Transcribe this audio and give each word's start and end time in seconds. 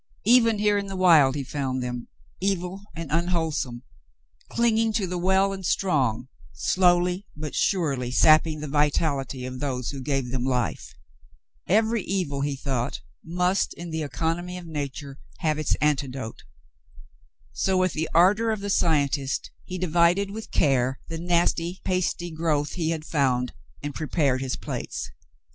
Even 0.25 0.57
here 0.57 0.79
in 0.79 0.87
the 0.87 0.95
wild 0.95 1.35
he 1.35 1.43
found 1.43 1.83
them, 1.83 2.07
evil 2.41 2.81
and 2.95 3.11
unwholesome, 3.11 3.83
clinging 4.49 4.91
to 4.93 5.05
the 5.05 5.19
well 5.19 5.53
and 5.53 5.63
strong, 5.63 6.27
slowly 6.53 7.27
but 7.37 7.53
surely 7.53 8.09
sapping 8.09 8.61
the 8.61 8.67
vitality 8.67 9.45
of 9.45 9.59
those 9.59 9.91
who 9.91 10.01
gave 10.01 10.31
them 10.31 10.43
life. 10.43 10.95
Every 11.67 12.01
evil, 12.01 12.41
he 12.41 12.55
thought, 12.55 13.01
must, 13.23 13.75
in 13.75 13.91
the 13.91 14.01
economy 14.01 14.57
of 14.57 14.65
nature, 14.65 15.19
have 15.41 15.59
its 15.59 15.75
antidote. 15.75 16.45
So, 17.53 17.77
with 17.77 17.93
the 17.93 18.09
ardor 18.11 18.49
of 18.49 18.61
the 18.61 18.71
scientist, 18.71 19.51
he 19.65 19.77
divided 19.77 20.31
with 20.31 20.49
care 20.49 20.99
the 21.09 21.19
nasty, 21.19 21.79
pasty 21.83 22.31
growth 22.31 22.71
he 22.73 22.89
had 22.89 23.05
found 23.05 23.53
and 23.83 23.93
prepared 23.93 24.41
his 24.41 24.55
plates. 24.55 25.11